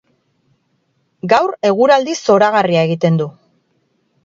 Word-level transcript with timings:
Gaur 1.35 1.53
eguraldi 1.71 2.17
zoragarria 2.23 2.89
egiten 2.91 3.23
du. 3.23 3.31